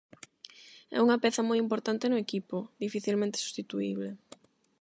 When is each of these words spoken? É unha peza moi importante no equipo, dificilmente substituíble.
É 0.95 0.97
unha 1.05 1.21
peza 1.23 1.47
moi 1.49 1.57
importante 1.65 2.05
no 2.11 2.21
equipo, 2.25 2.57
dificilmente 2.85 3.41
substituíble. 3.43 4.09